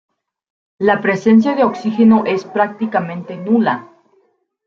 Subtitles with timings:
[0.79, 3.87] La presencia de oxígeno es prácticamente nula.